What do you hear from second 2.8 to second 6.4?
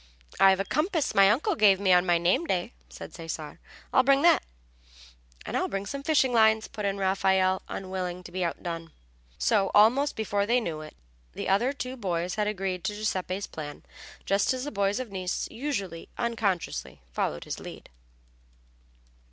said Cesare. "I'll bring that." "And I'll bring some fishing